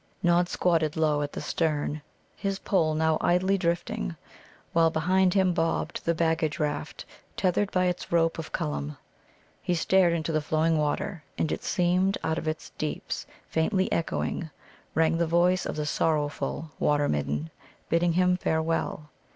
[0.23, 2.01] Nod squatted low at the stern,
[2.35, 4.15] his pole now idly drifting,
[4.73, 7.05] while behind him bobbed the baggage raft,
[7.37, 8.97] tethered by its rope of Cullum.
[9.61, 14.49] He stared into the flowing water, and it seemed out of its deeps, faintly echoing,
[14.95, 17.51] rang the voice of the sorrowful Water midden,
[17.87, 19.11] bidding him farewell.